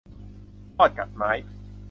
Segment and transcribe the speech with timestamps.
[0.77, 1.31] มอดกัดไม้